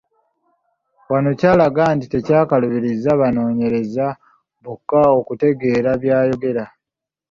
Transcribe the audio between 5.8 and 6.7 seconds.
by’ayogera.